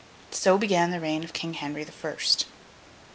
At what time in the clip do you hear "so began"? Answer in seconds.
0.31-0.89